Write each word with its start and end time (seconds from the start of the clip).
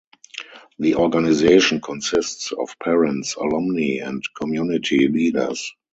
The 0.79 0.95
organization 0.95 1.79
consists 1.79 2.51
of 2.53 2.73
parents, 2.79 3.35
alumni, 3.35 3.99
and 4.03 4.23
community 4.35 5.07
leaders. 5.07 5.75